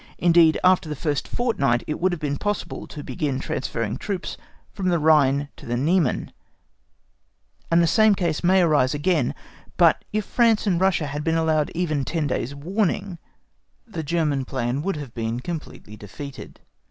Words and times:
Indeed, 0.17 0.59
after 0.63 0.89
the 0.89 0.95
first 0.95 1.27
fortnight 1.27 1.83
it 1.85 1.99
would 1.99 2.11
have 2.11 2.19
been 2.19 2.39
possible 2.39 2.87
to 2.87 3.03
begin 3.03 3.39
transferring 3.39 3.97
troops 3.99 4.35
from 4.71 4.89
the 4.89 4.97
Rhine 4.97 5.49
to 5.57 5.67
the 5.67 5.77
Niemen; 5.77 6.31
and 7.69 7.83
the 7.83 7.85
same 7.85 8.15
case 8.15 8.43
may 8.43 8.63
arise 8.63 8.95
again. 8.95 9.35
But 9.77 10.03
if 10.11 10.25
France 10.25 10.65
and 10.65 10.81
Russia 10.81 11.05
had 11.05 11.23
been 11.23 11.37
allowed 11.37 11.69
even 11.75 12.03
ten 12.03 12.25
days' 12.25 12.55
warning 12.55 13.19
the 13.85 14.01
German 14.01 14.43
plan 14.43 14.81
would 14.81 14.95
have 14.95 15.13
been 15.13 15.39
completely 15.39 15.95
defeated. 15.97 16.61